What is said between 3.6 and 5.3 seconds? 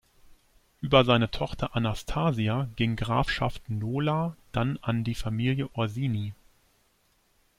Nola dann an die